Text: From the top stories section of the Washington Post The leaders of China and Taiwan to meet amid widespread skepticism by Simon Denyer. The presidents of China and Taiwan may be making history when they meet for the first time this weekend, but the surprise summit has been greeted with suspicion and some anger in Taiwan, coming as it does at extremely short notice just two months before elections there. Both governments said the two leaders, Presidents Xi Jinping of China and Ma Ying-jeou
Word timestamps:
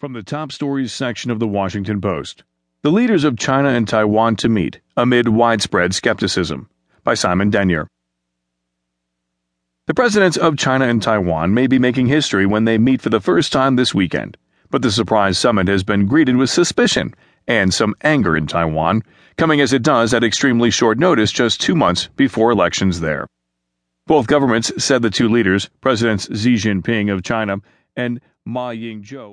From 0.00 0.14
the 0.14 0.22
top 0.22 0.50
stories 0.50 0.94
section 0.94 1.30
of 1.30 1.40
the 1.40 1.46
Washington 1.46 2.00
Post 2.00 2.42
The 2.80 2.90
leaders 2.90 3.22
of 3.22 3.36
China 3.36 3.68
and 3.68 3.86
Taiwan 3.86 4.34
to 4.36 4.48
meet 4.48 4.80
amid 4.96 5.28
widespread 5.28 5.94
skepticism 5.94 6.70
by 7.04 7.12
Simon 7.12 7.50
Denyer. 7.50 7.86
The 9.88 9.92
presidents 9.92 10.38
of 10.38 10.56
China 10.56 10.86
and 10.86 11.02
Taiwan 11.02 11.52
may 11.52 11.66
be 11.66 11.78
making 11.78 12.06
history 12.06 12.46
when 12.46 12.64
they 12.64 12.78
meet 12.78 13.02
for 13.02 13.10
the 13.10 13.20
first 13.20 13.52
time 13.52 13.76
this 13.76 13.94
weekend, 13.94 14.38
but 14.70 14.80
the 14.80 14.90
surprise 14.90 15.36
summit 15.36 15.68
has 15.68 15.84
been 15.84 16.06
greeted 16.06 16.36
with 16.36 16.48
suspicion 16.48 17.14
and 17.46 17.74
some 17.74 17.94
anger 18.00 18.34
in 18.34 18.46
Taiwan, 18.46 19.02
coming 19.36 19.60
as 19.60 19.74
it 19.74 19.82
does 19.82 20.14
at 20.14 20.24
extremely 20.24 20.70
short 20.70 20.98
notice 20.98 21.30
just 21.30 21.60
two 21.60 21.74
months 21.74 22.08
before 22.16 22.50
elections 22.50 23.00
there. 23.00 23.26
Both 24.06 24.28
governments 24.28 24.72
said 24.82 25.02
the 25.02 25.10
two 25.10 25.28
leaders, 25.28 25.68
Presidents 25.82 26.24
Xi 26.24 26.54
Jinping 26.54 27.12
of 27.12 27.22
China 27.22 27.58
and 27.94 28.18
Ma 28.46 28.70
Ying-jeou 28.70 29.28